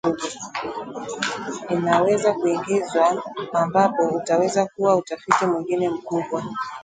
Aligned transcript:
inaweza 1.69 2.33
kuingizwa 2.33 3.23
ambapo 3.53 4.07
utaweza 4.09 4.65
kuwa 4.65 4.95
utafiti 4.95 5.45
mwingine 5.45 5.89
mkubwa 5.89 6.43